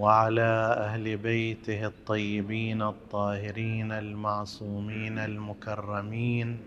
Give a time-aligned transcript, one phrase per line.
[0.00, 0.50] وعلى
[0.86, 6.58] أهل بيته الطيبين الطاهرين المعصومين المكرمين.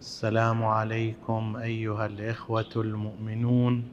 [0.00, 3.84] السلام عليكم أيها الإخوة المؤمنون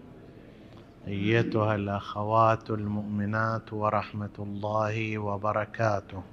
[1.07, 6.23] أيتها الأخوات المؤمنات ورحمة الله وبركاته.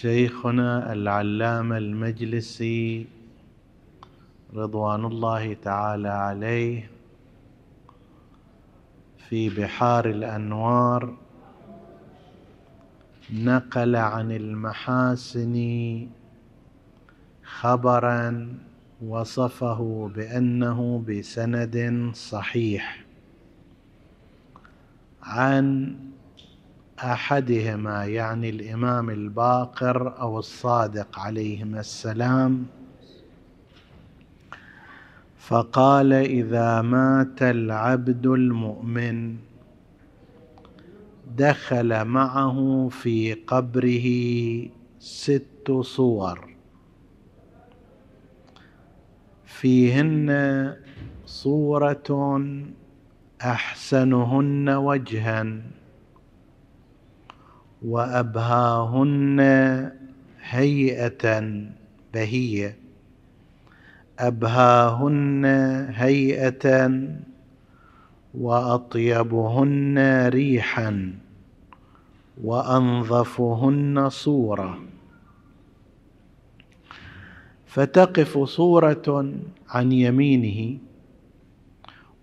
[0.00, 3.06] شيخنا العلامة المجلسي
[4.54, 6.90] رضوان الله تعالى عليه
[9.28, 11.16] في بحار الأنوار
[13.32, 15.56] نقل عن المحاسن
[17.44, 18.54] خبرا
[19.02, 23.04] وصفه بأنه بسند صحيح
[25.22, 25.96] عن
[26.98, 32.66] أحدهما يعني الإمام الباقر أو الصادق عليهما السلام.
[35.38, 39.36] فقال إذا مات العبد المؤمن
[41.36, 44.08] دخل معه في قبره
[44.98, 46.54] ست صور.
[49.44, 50.30] فيهن
[51.26, 52.40] صورة
[53.42, 55.62] أحسنهن وجها.
[57.82, 59.40] وأبهاهن
[60.40, 61.52] هيئة
[62.14, 62.76] بهية.
[64.18, 65.44] أبهاهن
[65.94, 66.90] هيئة
[68.34, 71.14] وأطيبهن ريحا
[72.44, 74.78] وأنظفهن صورة.
[77.66, 79.34] فتقف صورة
[79.68, 80.78] عن يمينه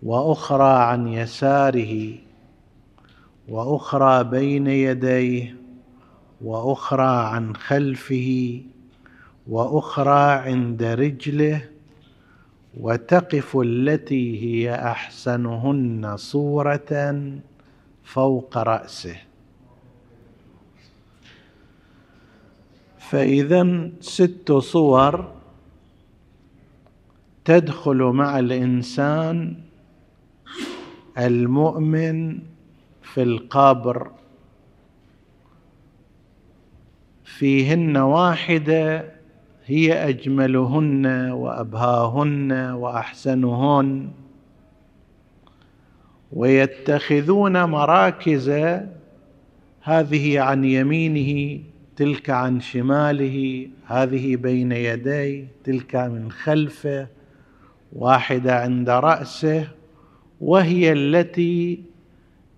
[0.04, 2.16] وأخرى عن يساره
[3.48, 5.56] وأخرى بين يديه
[6.42, 8.62] وأخرى عن خلفه
[9.48, 11.70] وأخرى عند رجله
[12.80, 17.22] وتقف التي هي أحسنهن صورة
[18.04, 19.16] فوق رأسه.
[22.98, 25.32] فإذا ست صور
[27.46, 29.56] تدخل مع الإنسان
[31.18, 32.40] المؤمن
[33.14, 34.12] في القبر
[37.24, 39.06] فيهن واحدة
[39.66, 44.10] هي أجملهن وأبهاهن وأحسنهن
[46.34, 48.50] ويتخذون مراكز
[49.82, 51.64] هذه عن يمينه
[51.96, 57.08] تلك عن شماله هذه بين يديه تلك من خلفه
[57.94, 59.68] واحدة عند رأسه
[60.42, 61.93] وهي التي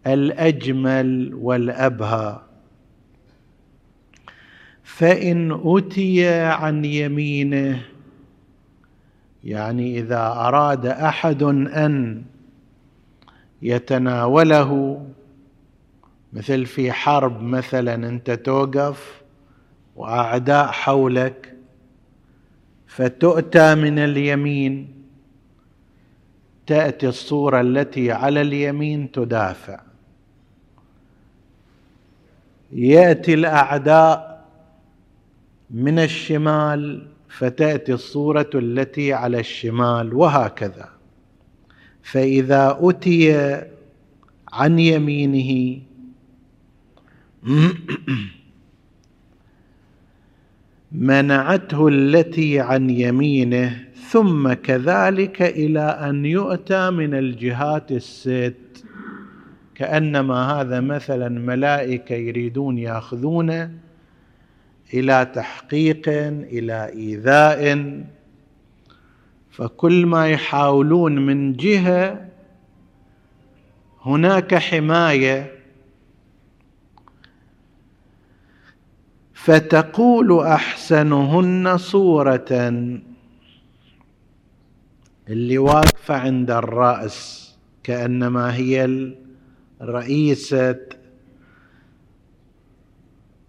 [0.08, 2.40] الأجمل والأبهى.
[4.84, 7.82] فإن اتي عن يمينه
[9.44, 12.24] يعني إذا أراد أحد أن
[13.62, 15.02] يتناوله
[16.34, 19.22] مثل في حرب مثلا أنت توقف
[19.96, 21.56] وأعداء حولك
[22.88, 25.04] فتؤتى من اليمين
[26.68, 29.80] تأتي الصورة التي على اليمين تدافع.
[32.76, 34.46] يأتي الأعداء
[35.70, 40.90] من الشمال فتأتي الصورة التي على الشمال وهكذا.
[42.04, 43.62] فإذا أتي
[44.54, 45.82] عن يمينه
[50.92, 58.65] منعته التي عن يمينه ثم كذلك إلى أن يؤتى من الجهات الست
[59.76, 63.72] كأنما هذا مثلا ملائكة يريدون ياخذونه
[64.94, 68.04] إلى تحقيق إلى إيذاء.
[69.52, 72.28] فكل ما يحاولون من جهة
[74.02, 75.52] هناك حماية.
[79.34, 82.46] فتقول أحسنهن صورة.
[85.30, 87.46] اللي واقفة عند الرأس
[87.84, 88.86] كأنما هي
[89.82, 90.86] الرئيسه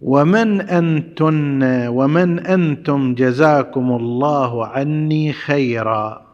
[0.02, 6.26] ومن أنتن؟ ومن أنتم؟ جزاكم الله عني خيرا.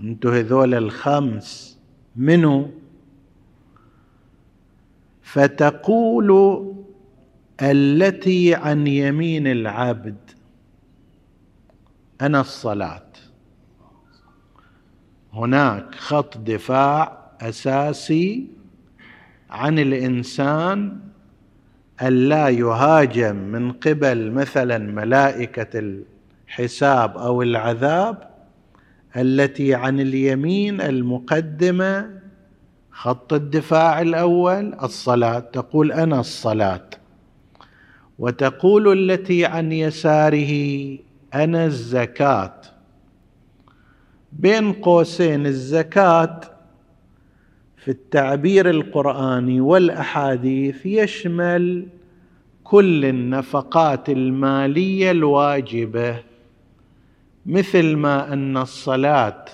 [0.00, 1.78] أنتم هذول الخمس.
[2.16, 2.70] منو؟
[5.22, 6.30] فتقول
[7.62, 10.16] التي عن يمين العبد.
[12.20, 13.06] أنا الصلاة.
[15.32, 18.59] هناك خط دفاع أساسي
[19.50, 20.98] عن الإنسان
[22.02, 26.00] الا يهاجم من قبل مثلا ملائكة
[26.48, 28.30] الحساب أو العذاب
[29.16, 32.10] التي عن اليمين المقدمة
[32.90, 35.38] خط الدفاع الأول الصلاة.
[35.38, 36.90] تقول أنا الصلاة.
[38.18, 40.52] وتقول التي عن يساره
[41.34, 42.54] أنا الزكاة.
[44.32, 46.40] بين قوسين الزكاة
[47.84, 51.86] في التعبير القرآني والأحاديث يشمل
[52.64, 56.16] كل النفقات المالية الواجبة
[57.46, 59.44] مثل ما أن الصلاة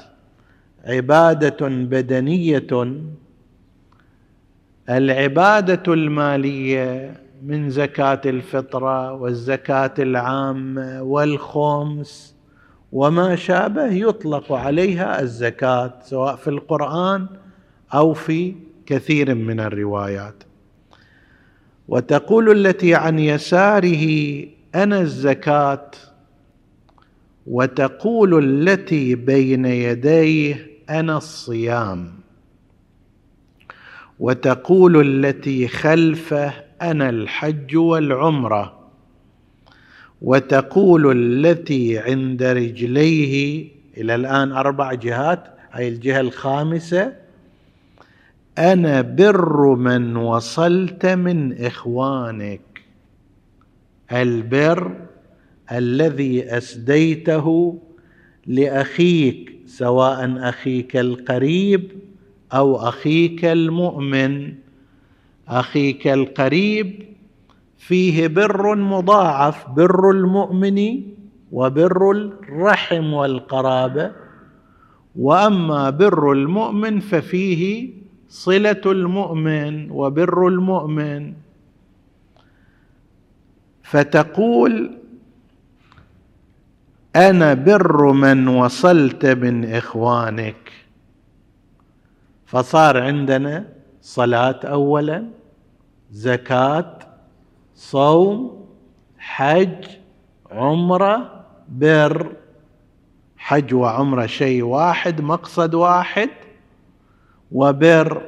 [0.85, 2.67] عبادة بدنية
[4.91, 12.35] العبادة المالية من زكاة الفطرة والزكاة العامة والخمس
[12.93, 17.27] وما شابه يطلق عليها الزكاة سواء في القرآن
[17.97, 18.55] أو في
[18.87, 20.43] كثير من الروايات.
[21.89, 24.45] وتقول التي عن يساره
[24.75, 25.91] أنا الزكاة.
[27.47, 32.13] وتقول التي بين يديه أنا الصيام.
[34.19, 36.53] وتقول التي خلفه
[36.83, 38.91] أنا الحج والعمرة.
[40.23, 47.26] وتقول التي عند رجليه إلى الآن أربع جهات هاي الجهة الخامسة
[48.59, 52.61] أنا بر من وصلت من إخوانك.
[54.13, 54.97] البر
[55.73, 57.79] الذي أسديته
[58.47, 61.91] لأخيك سواء أخيك القريب
[62.53, 64.55] أو أخيك المؤمن.
[65.49, 67.03] أخيك القريب
[67.79, 71.03] فيه بر مضاعف بر المؤمن
[71.53, 74.13] وبر الرحم والقرابة.
[75.17, 77.91] وأما بر المؤمن ففيه
[78.29, 81.35] صلة المؤمن وبر المؤمن.
[83.83, 84.99] فتقول
[87.17, 90.73] أنا بر من وصلت من إخوانك.
[92.47, 93.69] فصار عندنا
[94.03, 95.29] صلاة اولا
[96.11, 96.99] زكاة
[97.75, 98.67] صوم
[99.19, 99.87] حج
[100.51, 102.33] عمرة بر.
[103.37, 106.31] حج وعمرة شيء واحد مقصد واحد.
[107.53, 108.23] وبر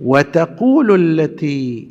[0.00, 1.88] وتقول التي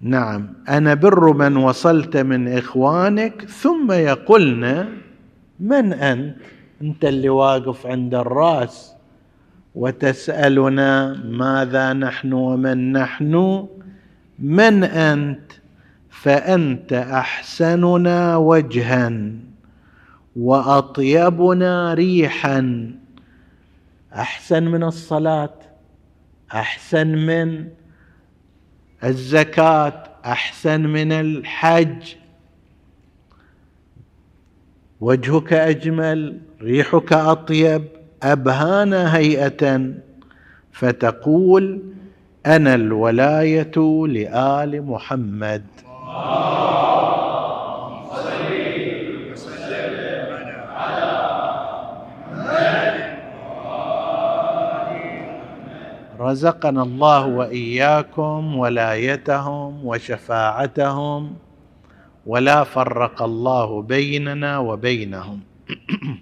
[0.00, 4.88] نعم أنا بر من وصلت من إخوانك ثم يقولن
[5.60, 6.36] من أنت؟
[6.82, 8.92] أنت اللي واقف عند الرأس
[9.74, 13.66] وتسألنا ماذا نحن ومن نحن؟
[14.38, 15.52] من أنت؟
[16.10, 19.12] فأنت أحسننا وجها
[20.36, 22.90] وأطيبنا ريحا.
[24.16, 25.54] أحسن من الصلاة
[26.54, 27.68] أحسن من
[29.04, 32.14] الزكاة أحسن من الحج.
[35.00, 37.84] وجهك أجمل ريحك أطيب
[38.22, 39.90] ابهانا هيئة.
[40.72, 41.82] فتقول
[42.46, 45.64] أنا الولاية لآل محمد.
[56.30, 61.36] رزقنا الله وإياكم ولايتهم وشفاعتهم
[62.26, 65.40] ولا فرق الله بيننا وبينهم.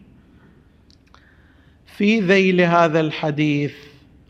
[1.97, 3.75] في ذيل هذا الحديث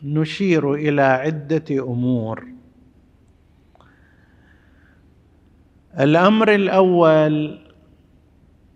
[0.03, 2.45] نشير إلى عدة أمور.
[5.99, 7.59] الأمر الأول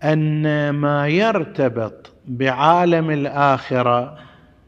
[0.04, 4.18] أن ما يرتبط بعالم الآخرة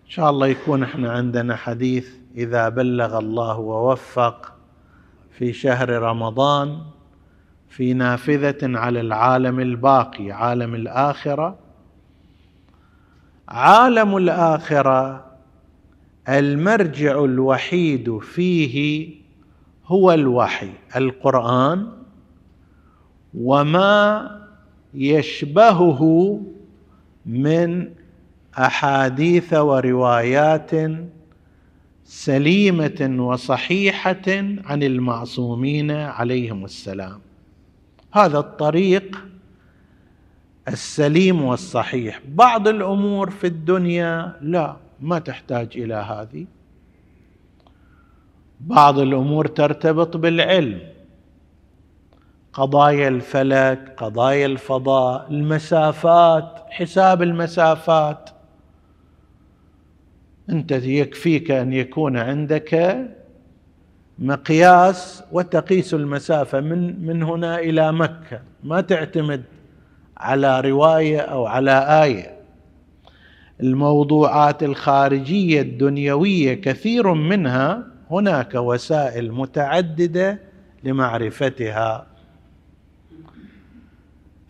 [0.04, 4.52] إن شاء الله يكون إحنا عندنا حديث إذا بلغ الله ووفق
[5.30, 6.78] في شهر رمضان
[7.68, 11.58] في نافذة على العالم الباقي عالم الآخرة.
[13.48, 15.24] عالم الآخرة
[16.28, 19.08] المرجع الوحيد فيه
[19.86, 21.88] هو الوحي القرآن.
[23.34, 24.30] وما
[24.94, 26.40] يشبهه
[27.26, 27.90] من
[28.58, 30.70] أحاديث وروايات
[32.12, 34.28] سليمة وصحيحة
[34.64, 37.20] عن المعصومين عليهم السلام.
[38.12, 39.24] هذا الطريق
[40.68, 42.20] السليم والصحيح.
[42.28, 46.46] بعض الأمور في الدنيا لا ما تحتاج إلى هذه.
[48.60, 50.80] بعض الأمور ترتبط بالعلم.
[52.52, 58.30] قضايا الفلك قضايا الفضاء المسافات حساب المسافات.
[60.50, 62.98] أنت يكفيك أن يكون عندك
[64.18, 68.40] مقياس وتقيس المسافة من من هنا إلى مكة.
[68.64, 69.42] ما تعتمد
[70.16, 72.36] على رواية أو على آية.
[73.60, 80.38] الموضوعات الخارجية الدنيوية كثير منها هناك وسائل متعددة
[80.84, 82.06] لمعرفتها.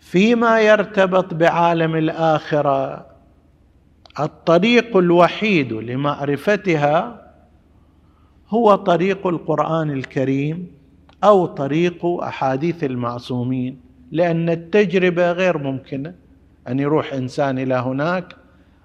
[0.01, 3.12] فيما يرتبط بعالم الآخرة
[4.21, 7.23] الطريق الوحيد لمعرفتها
[8.49, 10.67] هو طريق القرآن الكريم
[11.25, 16.15] أو طريق أحاديث المعصومين لأن التجربة غير ممكنة.
[16.69, 18.37] أن يروح إنسان إلى هناك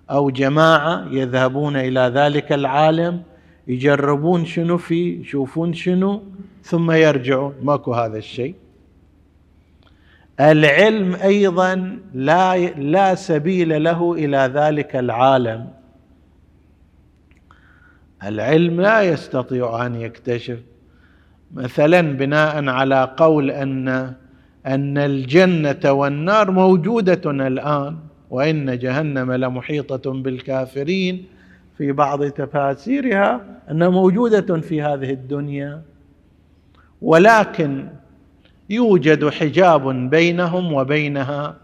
[0.10, 3.24] أو جماعة يذهبون إلى ذلك العالم
[3.68, 6.24] يجربون شنو فيه يشوفون شنو
[6.64, 7.54] ثم يرجعون.
[7.64, 8.56] ماكو هذا الشيء.
[10.40, 15.68] العلم أيضا لا لا سبيل له إلى ذلك العالم.
[18.24, 20.60] العلم لا يستطيع أن يكتشف.
[21.54, 24.14] مثلا بناء على قول أن
[24.66, 27.98] أن الجنة والنار موجوده الآن
[28.30, 31.26] وإن جهنم لمحيطة بالكافرين
[31.78, 33.42] في بعض تفاسيرها
[33.72, 35.82] أنها موجودة في هذه الدنيا.
[37.02, 37.88] ولكن
[38.70, 41.58] يوجد حجاب بينهم وبينها.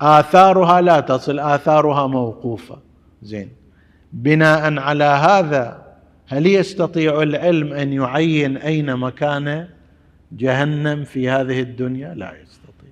[0.00, 2.78] آثارها لا تصل آثارها موقوفة.
[3.22, 3.48] زين.
[4.12, 5.84] بناء على هذا
[6.28, 9.68] هل يستطيع العلم أن يعين أين مكان
[10.32, 12.90] جهنم في هذه الدنيا؟ لا يستطيع.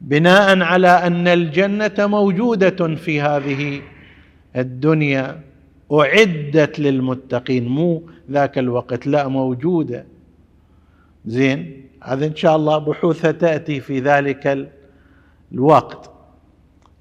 [0.00, 3.80] بناء على أن الجنة موجودة في هذه
[4.56, 5.40] الدنيا
[5.92, 7.68] أعدت للمتقين.
[7.68, 10.06] مو ذاك الوقت لا موجودة.
[11.26, 11.87] زين.
[12.02, 14.68] هذا إن شاء الله بحوثها تأتي في ذلك
[15.52, 16.10] الوقت.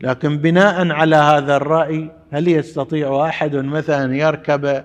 [0.02, 4.84] لكن بناء على هذا الرأي هل يستطيع أحد مثلا يركب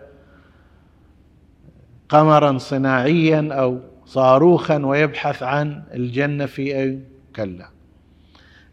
[2.08, 6.98] قمرا صناعيا أو صاروخا ويبحث عن الجنة في أي
[7.36, 7.68] كلا؟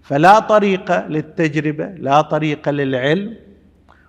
[0.02, 3.36] فلا طريق للتجربة لا طريق للعلم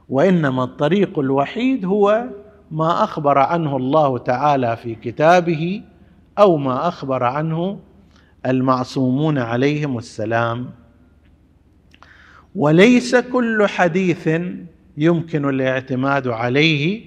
[0.09, 2.25] وإنما الطريق الوحيد هو
[2.71, 5.83] ما أخبر عنه الله تعالى في كتابه
[6.41, 7.81] أو ما أخبر عنه
[8.47, 10.71] المعصومون عليهم السلام.
[12.55, 14.29] وليس كل حديث
[14.97, 17.05] يمكن الاعتماد عليه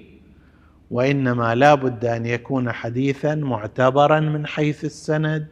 [0.90, 5.46] وإنما لا بد أن يكون حديثا معتبرا من حيث السند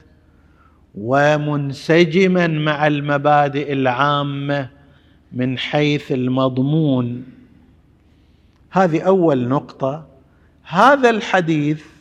[0.94, 4.68] ومنسجما مع المبادئ العامة
[5.32, 7.24] من حيث المضمون.
[8.70, 10.06] هذه أول نقطة.
[10.62, 11.91] هذا الحديث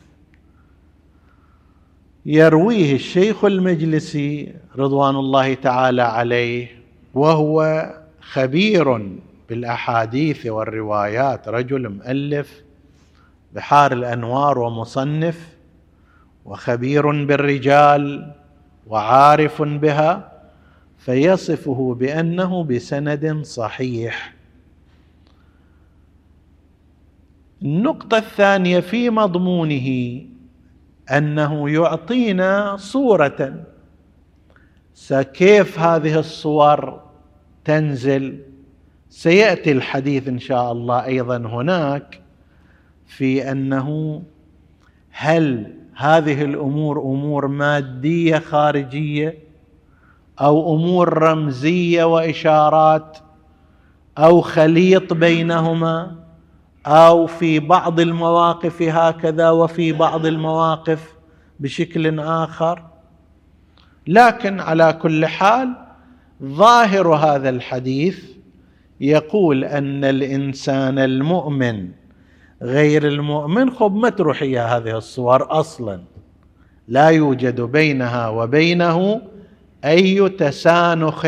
[2.25, 6.67] يرويه الشيخ المجلسي رضوان الله تعالى عليه
[7.13, 7.89] وهو
[8.21, 9.17] خبير
[9.49, 12.61] بالأحاديث والروايات رجل مؤلف
[13.55, 15.47] بحار الأنوار ومصنف
[16.45, 18.31] وخبير بالرجال
[18.87, 20.31] وعارف بها
[20.97, 24.33] فيصفه بأنه بسند صحيح.
[27.61, 30.21] النقطة الثانية في مضمونه
[31.09, 33.63] أنه يعطينا صورة.
[35.11, 37.01] كيف هذه الصور
[37.65, 38.39] تنزل.
[39.09, 42.21] سيأتي الحديث إن شاء الله أيضا هناك
[43.05, 44.21] في أنه
[45.11, 49.37] هل هذه الأمور أمور مادية خارجية
[50.41, 53.17] أو أمور رمزية وإشارات
[54.17, 56.20] أو خليط بينهما؟
[56.87, 61.13] أو في بعض المواقف هكذا وفي بعض المواقف
[61.59, 62.83] بشكل آخر.
[64.07, 65.73] لكن على كل حال
[66.43, 68.25] ظاهر هذا الحديث
[69.01, 71.89] يقول أن الإنسان المؤمن
[72.61, 76.01] غير المؤمن خب ما تروح هي هذه الصور أصلا؟
[76.87, 79.21] لا يوجد بينها وبينه
[79.85, 81.27] أي تسانخ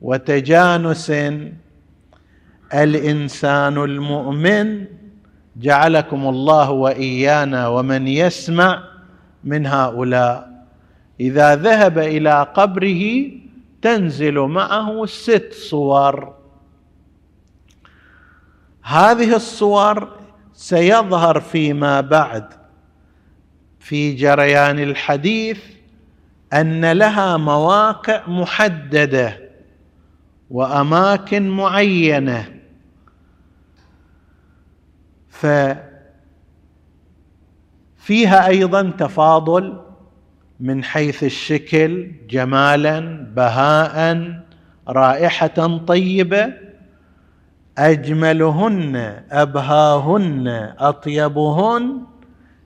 [0.00, 1.12] وتجانس
[2.74, 4.84] الإنسان المؤمن
[5.56, 8.82] جعلكم الله وإيانا ومن يسمع
[9.44, 10.52] من هؤلاء.
[11.20, 13.30] إذا ذهب إلى قبره
[13.82, 16.34] تنزل معه ست صور.
[18.82, 20.08] هذه الصور
[20.54, 22.44] سيظهر فيما بعد.
[23.78, 25.60] في جريان الحديث
[26.52, 29.38] أن لها مواقع محددة
[30.50, 32.61] وأماكن معينة.
[35.32, 35.78] ففيها
[38.46, 39.80] أيضا تفاضل
[40.60, 44.32] من حيث الشكل جمالا بهاء
[44.88, 46.52] رائحة طيبة.
[47.78, 52.00] أجملهن أبهاهن أطيبهن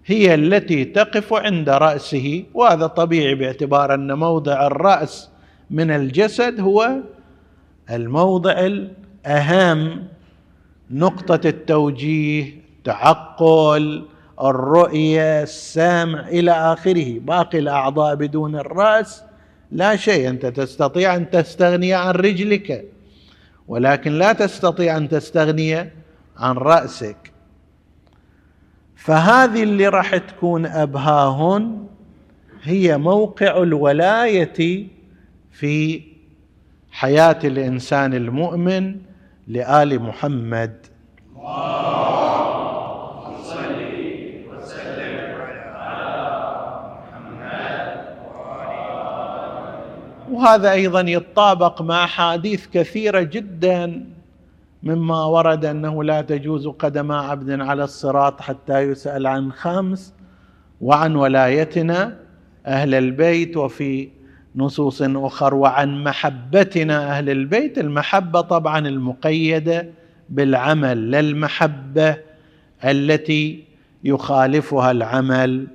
[0.07, 5.31] هي التي تقف عند رأسه وهذا طبيعي باعتبار أن موضع الرأس
[5.71, 6.97] من الجسد هو
[7.91, 10.03] الموضع الأهم
[10.91, 14.05] نقطة التوجيه تعقل
[14.41, 17.19] الرؤية السمع إلى آخره.
[17.19, 19.23] باقي الأعضاء بدون الرأس
[19.73, 20.29] لا شيء.
[20.29, 22.85] أنت تستطيع أن تستغني عن رجلك
[23.69, 25.91] ولكن لا تستطيع أن تستغني
[26.37, 27.33] عن رأسك.
[28.97, 31.87] فهذه اللي راح تكون أبهاهن
[32.63, 34.87] هي موقع الولاية
[35.53, 36.03] في
[36.91, 38.97] حياة الإنسان المؤمن
[39.47, 40.87] لآل محمد.
[50.33, 54.07] وهذا أيضا يتطابق مع احاديث كثيره جدا
[54.83, 60.15] مما ورد أنه لا تجوز قدم عبد على الصراط حتى يسأل عن خمس
[60.81, 62.17] وعن ولايتنا
[62.67, 64.09] أهل البيت وفي
[64.57, 69.91] نصوص أخر وعن محبتنا أهل البيت المحبة طبعا المقيدة
[70.29, 72.17] بالعمل لا المحبة
[72.85, 73.65] التي
[74.05, 75.67] يخالفها العمل.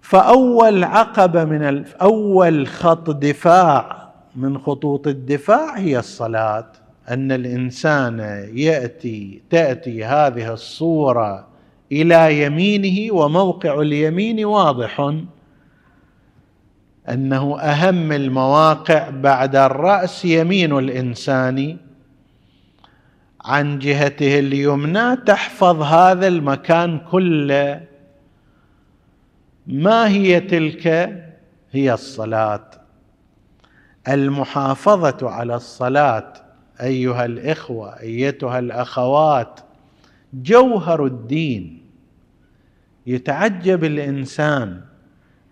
[0.00, 6.72] فأول عقبه من أول خط دفاع من خطوط الدفاع هي الصلاة.
[7.08, 8.18] أن الإنسان
[8.54, 11.46] يأتي تأتي هذه الصورة
[11.92, 15.14] إلى يمينه وموقع اليمين واضح.
[17.08, 21.76] أنه أهم المواقع بعد الرأس يمين الإنسان
[23.44, 27.80] عن جهته اليمنى تحفظ هذا المكان كله.
[29.66, 30.86] ما هي تلك؟
[31.72, 32.70] هي الصلاة.
[34.08, 36.32] المحافظة على الصلاة
[36.80, 39.60] أيها الإخوة أيتها الأخوات
[40.34, 41.86] جوهر الدين.
[43.06, 44.80] يتعجب الإنسان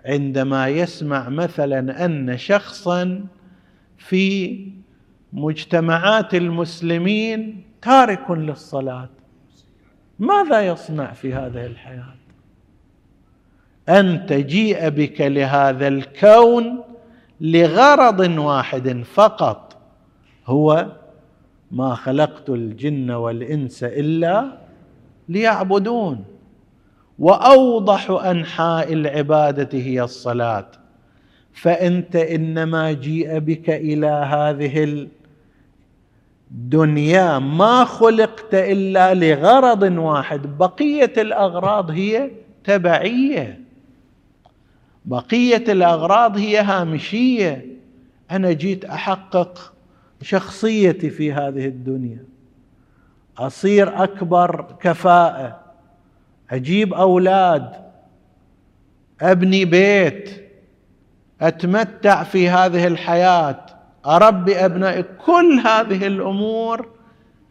[0.09, 3.25] عندما يسمع مثلا أن شخصا
[3.99, 4.59] في
[5.33, 9.09] مجتمعات المسلمين تارك للصلاة
[10.19, 12.15] ماذا يصنع في هذه الحياة؟
[13.89, 16.81] أن تجيء بك لهذا الكون
[17.41, 19.77] لغرض واحد فقط
[20.47, 20.93] هو
[21.71, 24.59] ما خلقت الجن والإنس إلا
[25.29, 26.25] ليعبدون.
[27.19, 30.67] وأوضح أنحاء العبادة هي الصلاة.
[31.53, 35.09] فأنت إنما جيء بك إلى هذه
[36.53, 40.59] الدنيا ما خلقت إلا لغرض واحد.
[40.59, 42.31] بقية الأغراض هي
[42.65, 43.61] تبعية.
[45.05, 47.67] بقية الأغراض هي هامشية.
[48.31, 49.73] أنا جيت أحقق
[50.23, 52.25] شخصيتي في هذه الدنيا.
[53.39, 55.68] أصير أكبر كفاءة.
[56.51, 57.73] أجيب أولاد.
[59.21, 60.31] أبني بيت.
[61.41, 63.67] أتمتع في هذه الحياة.
[64.07, 65.03] أربي أبنائي.
[65.03, 66.89] كل هذه الأمور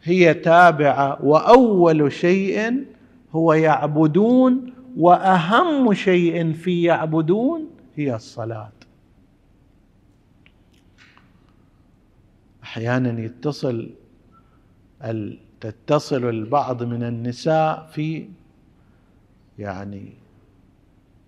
[0.02, 1.24] هي تابعة.
[1.24, 2.84] وأول شيء
[3.32, 4.72] هو يعبدون.
[4.96, 8.72] وأهم شيء في يعبدون هي الصلاة.
[12.62, 13.90] أحيانا يتصل
[15.60, 18.28] تتصل البعض من النساء في
[19.58, 20.12] يعني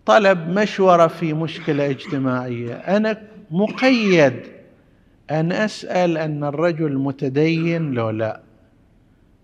[0.06, 2.74] طلب مشورة في مشكلة اجتماعية.
[2.74, 4.34] أنا مقيد
[5.30, 8.40] أن أسأل أن الرجل متدين لو لا.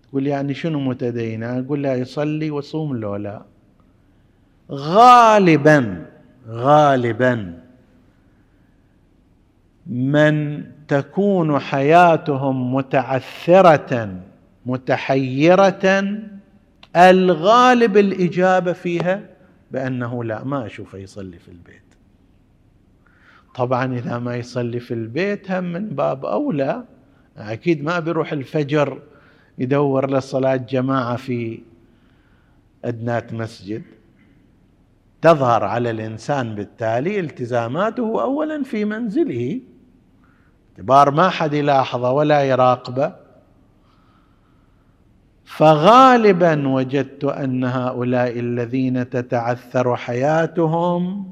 [0.09, 3.41] تقول يعني شنو متدين؟ أقول لها يصلي ويصوم لو لا.
[4.71, 6.05] غالبا
[6.49, 7.53] غالبا
[9.87, 14.19] من تكون حياتهم متعثرة
[14.65, 16.03] متحيرة
[16.97, 19.23] الغالب الإجابة فيها
[19.71, 21.81] بأنه لا ما أشوفه يصلي في البيت.
[23.55, 26.83] طبعا إذا ما يصلي في البيت هم من باب أولى
[27.37, 29.01] أكيد ما بيروح الفجر
[29.57, 31.59] يدور لصلاة جماعة في
[32.85, 33.83] أدنات مسجد.
[35.21, 39.61] تظهر على الإنسان بالتالي التزاماته اولا في منزله.
[40.71, 43.26] اعتبار ما حد يلاحظه ولا يراقبه.
[45.47, 51.31] فغالبا وجدت أن هؤلاء الذين تتعثر حياتهم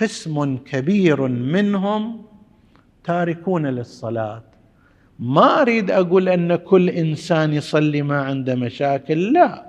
[0.00, 2.22] قسم كبير منهم
[3.04, 4.42] تاركون للصلاة.
[5.18, 9.64] ما أريد أقول أن كل إنسان يصلي ما عنده مشاكل لا.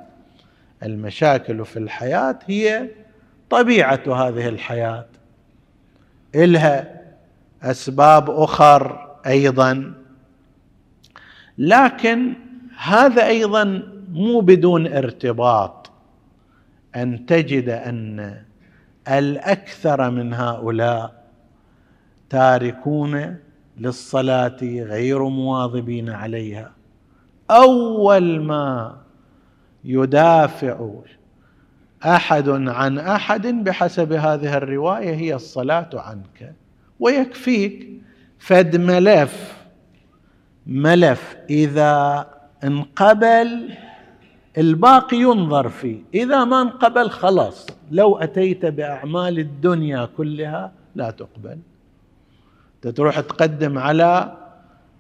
[0.83, 2.89] المشاكل في الحياة هي
[3.49, 5.05] طبيعة هذه الحياة.
[6.35, 7.01] إلها
[7.63, 9.93] أسباب أخر أيضا.
[11.57, 12.33] لكن
[12.77, 15.91] هذا أيضا مو بدون ارتباط.
[16.95, 18.41] أن تجد أن
[19.07, 21.25] الأكثر من هؤلاء
[22.29, 23.37] تاركون
[23.77, 26.71] للصلاة غير مواظبين عليها.
[27.51, 28.97] أول ما
[29.83, 30.89] يدافع
[32.05, 36.53] أحد عن أحد بحسب هذه الرواية هي الصلاة عنك.
[36.99, 38.01] ويكفيك
[38.39, 39.65] فد ملف
[40.67, 42.27] ملف إذا
[42.65, 43.69] انقبل
[44.57, 45.99] الباقي ينظر فيه.
[46.13, 47.67] إذا ما انقبل خلاص.
[47.91, 51.57] لو أتيت بأعمال الدنيا كلها لا تقبل.
[52.95, 54.37] تروح تقدم على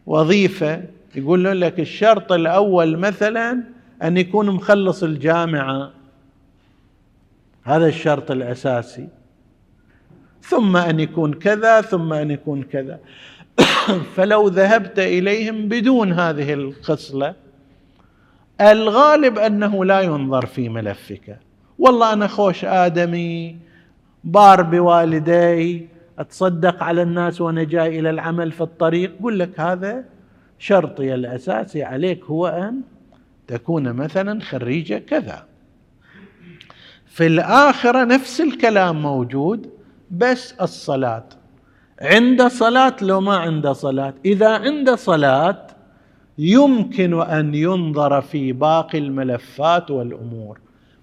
[0.05, 0.83] وظيفة
[1.15, 3.63] يقول لك الشرط الأول مثلا
[4.03, 5.91] أن يكون مخلص الجامعة.
[7.63, 9.07] هذا الشرط الأساسي.
[10.41, 12.99] ثم أن يكون كذا ثم أن يكون كذا.
[14.15, 17.44] فلو ذهبت إليهم بدون هذه الخصلة
[18.61, 21.39] الغالب أنه لا ينظر في ملفك.
[21.79, 23.57] والله أنا خوش آدمي
[24.23, 25.87] بار بوالدي
[26.19, 29.15] أتصدق على الناس وأنا جاي إلى العمل في الطريق.
[29.23, 30.03] قل لك هذا
[30.59, 32.81] شرطي الأساسي عليك هو أن
[33.47, 35.45] تكون مثلا خريجه كذا.
[37.05, 39.69] في الآخرة نفس الكلام موجود
[40.11, 41.25] بس الصلاة.
[42.01, 44.13] عند صلاة لو ما عند صلاة.
[44.25, 45.64] إذا عند صلاة
[46.37, 50.59] يمكن أن ينظر في باقي الملفات والأمور.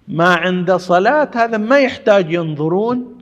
[0.07, 3.17] ما عند صلاة هذا ما يحتاج ينظرون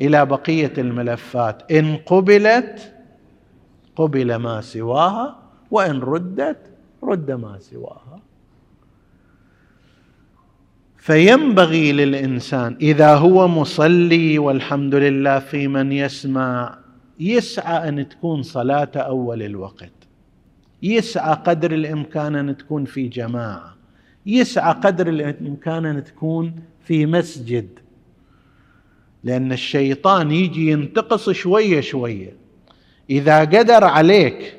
[0.00, 1.72] إلى بقية الملفات.
[1.72, 2.92] إن قبلت
[3.96, 5.36] قبل ما سواها
[5.70, 6.58] وإن ردت
[7.02, 8.20] رد ما سواها.
[10.96, 16.78] فينبغي للإنسان إذا هو مصلي والحمد لله في من يسمع
[17.20, 20.01] يسعى أن تكون صلاة أول الوقت.
[20.82, 23.76] يسعى قدر الإمكان أن تكون في جماعة
[24.26, 27.68] يسعى قدر الإمكان أن تكون في مسجد.
[29.24, 32.36] لأن الشيطان يجي ينتقص شوية شوية.
[33.10, 34.58] إذا قدر عليك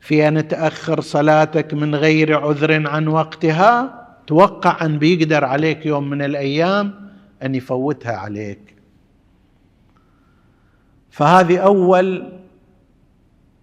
[0.00, 6.22] في أن تأخر صلاتك من غير عذر عن وقتها توقع أن بيقدر عليك يوم من
[6.22, 7.10] الأيام
[7.42, 8.74] أن يفوتها عليك.
[11.10, 12.32] فهذه أول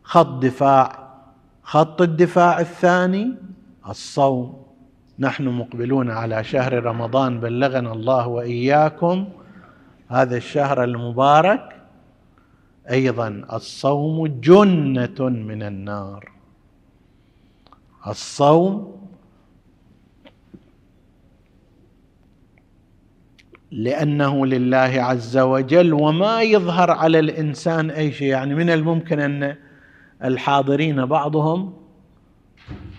[0.04, 1.01] خط دفاع.
[1.72, 3.36] خط الدفاع الثاني
[3.90, 4.64] الصوم.
[5.20, 9.28] نحن مقبلون على شهر رمضان بلغنا الله وإياكم
[10.08, 11.76] هذا الشهر المبارك.
[12.90, 16.32] أيضا الصوم جنة من النار.
[18.08, 19.08] الصوم
[23.72, 28.28] لأنه لله عز وجل وما يظهر على الإنسان أي شيء.
[28.28, 29.71] يعني من الممكن أن
[30.24, 31.74] الحاضرين بعضهم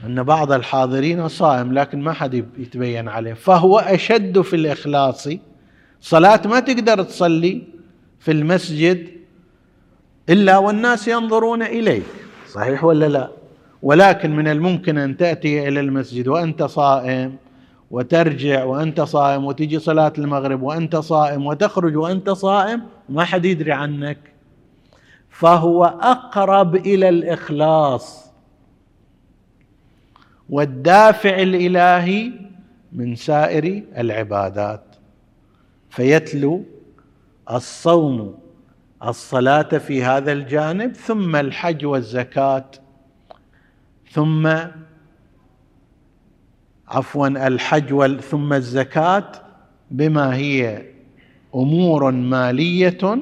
[0.06, 3.32] أن بعض الحاضرين صائم لكن ما حد يتبين عليه.
[3.32, 5.28] فهو أشد في الإخلاص.
[6.00, 7.62] صلاة ما تقدر تصلي
[8.20, 9.08] في المسجد
[10.28, 12.02] إلا والناس ينظرون إليك.
[12.48, 13.30] صحيح ولا لا؟
[13.82, 17.36] ولكن من الممكن أن تأتي إلى المسجد وأنت صائم
[17.90, 24.31] وترجع وأنت صائم وتجي صلاة المغرب وأنت صائم وتخرج وأنت صائم ما حد يدري عنك.
[25.32, 28.32] فهو أقرب إلى الإخلاص.
[30.50, 32.32] والدافع الإلهي
[32.92, 34.84] من سائر العبادات.
[35.90, 36.64] فيتلو
[37.50, 38.38] الصوم
[39.04, 42.64] الصلاة في هذا الجانب ثم الحج والزكاة
[44.10, 44.54] ثم
[46.88, 49.32] عفوا الحج ثم الزكاة
[49.90, 50.82] بما هي
[51.54, 53.18] أمور مالية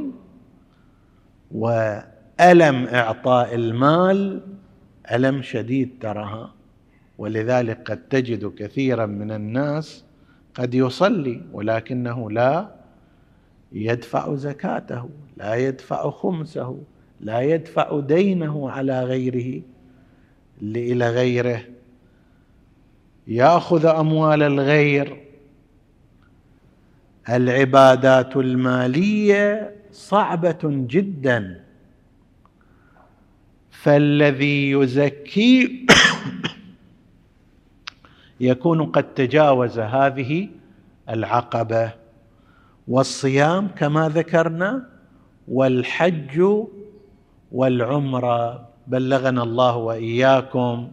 [1.50, 4.40] وألم إعطاء المال
[5.12, 6.54] ألم شديد ترها.
[7.18, 10.04] ولذلك قد تجد كثيرا من الناس
[10.54, 12.70] قد يصلي ولكنه لا
[13.72, 16.80] يدفع زكاته لا يدفع خمسه
[17.20, 19.62] لا يدفع دينه على غيره.
[20.62, 21.62] إلى غيره
[23.26, 25.16] يأخذ أموال الغير.
[27.28, 31.64] العبادات المالية صعبة جدا.
[33.70, 35.86] فالذي يزكي
[38.50, 40.48] يكون قد تجاوز هذه
[41.08, 41.92] العقبة.
[42.88, 44.86] والصيام كما ذكرنا
[45.48, 46.42] والحج
[47.52, 48.68] والعمرة.
[48.86, 50.92] بلغنا الله وإياكم.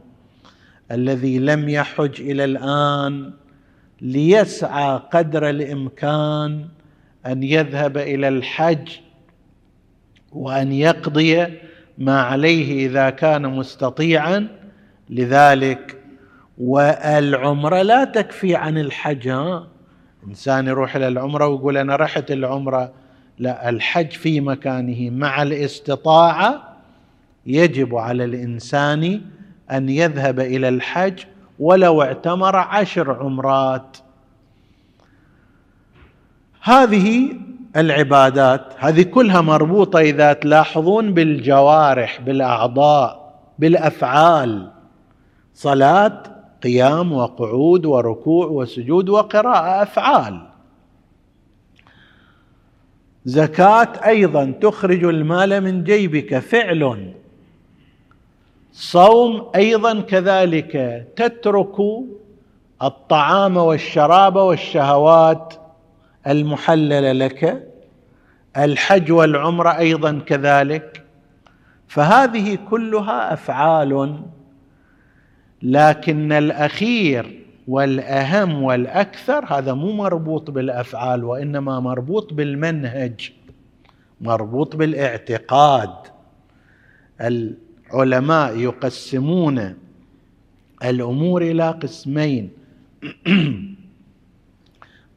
[0.92, 3.34] الذي لم يحج إلى الآن
[4.02, 6.68] ليسعى قدر الإمكان
[7.28, 8.90] أن يذهب إلى الحج
[10.32, 11.46] وأن يقضي
[11.98, 14.48] ما عليه إذا كان مستطيعا
[15.10, 15.98] لذلك.
[16.58, 19.68] والعمرة لا تكفي عن الحج ها؟
[20.28, 22.92] إنسان يروح إلى العمرة ويقول أنا رحت العمرة.
[23.40, 26.78] لا الحج في مكانه مع الاستطاعة
[27.46, 29.22] يجب على الإنسان
[29.72, 31.20] أن يذهب إلى الحج
[31.60, 33.98] ولو اعتمر عشر عمرات.
[36.62, 37.34] هذه
[37.76, 44.72] العبادات هذه كلها مربوطة إذا تلاحظون بالجوارح بالأعضاء بالأفعال.
[45.54, 46.24] صلاة
[46.64, 50.48] قيام وقعود وركوع وسجود وقراءة أفعال.
[53.26, 57.14] زكاة أيضا تخرج المال من جيبك فعل.
[58.72, 61.76] صوم أيضا كذلك تترك
[62.84, 65.54] الطعام والشراب والشهوات
[66.28, 67.68] المحلله لك
[68.58, 71.04] الحج والعمرة أيضا كذلك.
[71.88, 74.22] فهذه كلها أفعال
[75.62, 83.32] لكن الأخير والأهم والأكثر هذا مو مربوط بالأفعال وإنما مربوط بالمنهج
[84.22, 85.90] مربوط بالإعتقاد.
[87.22, 89.74] العلماء يقسمون
[90.84, 92.50] الأمور إلى قسمين.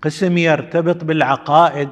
[0.02, 1.88] قسم يرتبط بالعقائد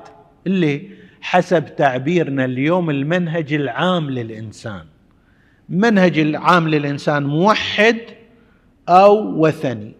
[0.46, 0.90] اللي
[1.20, 4.84] حسب تعبيرنا اليوم المنهج العام للإنسان.
[5.68, 7.98] منهج العام للإنسان موحد
[8.88, 9.92] أو وثني.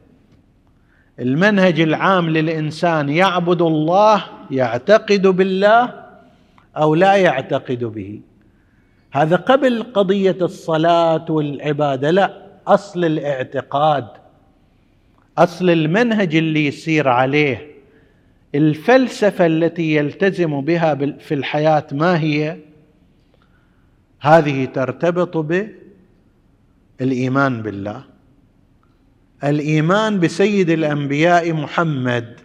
[1.21, 6.05] المنهج العام للإنسان يعبد الله يعتقد بالله
[6.77, 8.21] أو لا يعتقد به.
[9.13, 14.07] هذا قبل قضية الصلاة والعبادة لا أصل الاعتقاد
[15.39, 17.78] أصل المنهج اللي يسير عليه.
[18.55, 22.57] الفلسفة التي يلتزم بها في الحياة ما هي؟
[24.21, 25.37] هذه ترتبط
[27.01, 28.05] بالايمان بالله.
[29.45, 32.41] الإيمان بسيد الأنبياء محمد.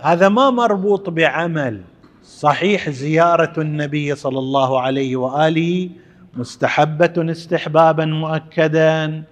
[0.00, 1.82] هذا ما مربوط بعمل.
[2.22, 5.90] صحيح زيارة النبي صلى الله عليه وآله
[6.36, 9.22] مستحبة استحبابا مؤكدا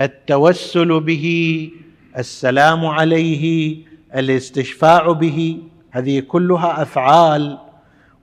[0.00, 1.26] التوسل به
[2.18, 3.76] السلام عليه
[4.14, 5.58] الاستشفاع به
[5.90, 7.58] هذه كلها أفعال.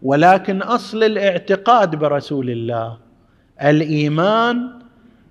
[0.02, 2.98] ولكن أصل الاعتقاد برسول الله
[3.62, 4.70] الإيمان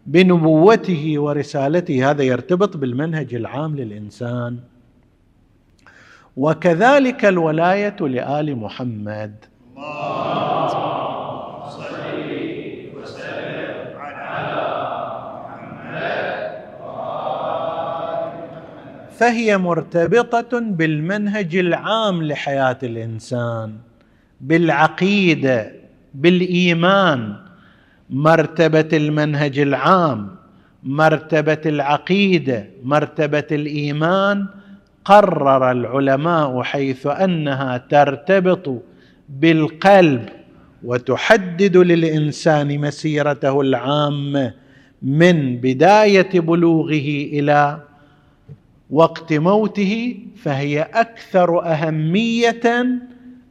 [0.06, 4.58] بنبوته ورسالته هذا يرتبط بالمنهج العام للإنسان.
[6.36, 9.34] وكذلك الولاية لآل محمد
[19.18, 23.72] فهي مرتبطة بالمنهج العام لحياة الإنسان
[24.40, 25.72] بالعقيدة
[26.14, 27.34] بالإيمان.
[28.10, 30.28] مرتبة المنهج العام
[30.82, 34.46] مرتبة العقيدة مرتبة الإيمان
[35.04, 38.82] قرر العلماء حيث أنها ترتبط
[39.28, 40.28] بالقلب
[40.84, 44.54] وتحدد للإنسان مسيرته العامة
[45.02, 47.78] من بداية بلوغه إلى
[48.92, 52.86] وقت موته فهي أكثر أهمية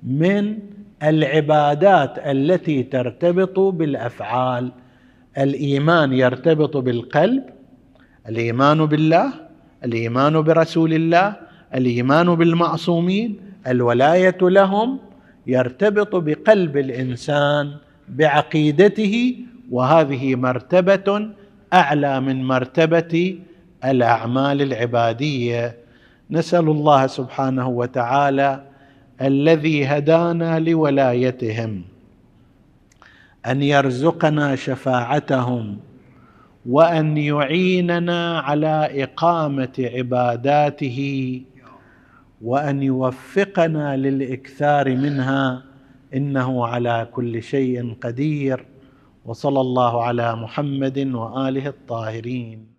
[0.03, 0.57] من
[1.03, 4.71] العبادات التي ترتبط بالأفعال.
[5.37, 7.43] الإيمان يرتبط بالقلب
[8.29, 9.33] الإيمان بالله
[9.83, 11.35] الإيمان برسول الله
[11.75, 14.99] الإيمان بالمعصومين الولاية لهم
[15.47, 17.71] يرتبط بقلب الإنسان
[18.09, 19.35] بعقيدته
[19.71, 21.29] وهذه مرتبة
[21.73, 23.39] أعلى من مرتبة
[23.85, 25.77] الأعمال العبادية.
[26.31, 28.63] نسأل الله سبحانه وتعالى
[29.21, 31.81] الذي هدانا لولايتهم
[33.45, 35.77] أن يرزقنا شفاعتهم
[36.65, 40.99] وأن يعيننا على إقامة عباداته
[42.41, 45.63] وأن يوفقنا للإكثار منها.
[46.13, 48.65] إنه على كل شيء قدير.
[49.25, 52.70] وصلى الله على محمد وآله الطاهرين.